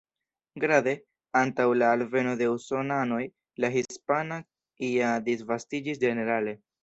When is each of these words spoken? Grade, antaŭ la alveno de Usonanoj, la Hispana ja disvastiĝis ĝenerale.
Grade, 0.61 0.93
antaŭ 1.41 1.65
la 1.81 1.89
alveno 1.97 2.31
de 2.39 2.47
Usonanoj, 2.53 3.21
la 3.65 3.71
Hispana 3.77 4.41
ja 4.87 5.11
disvastiĝis 5.29 6.05
ĝenerale. 6.07 6.57